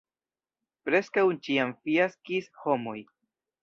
Preskaŭ 0.89 1.25
ĉiam 1.49 1.77
fiaskis 1.85 2.53
homoj. 2.67 3.01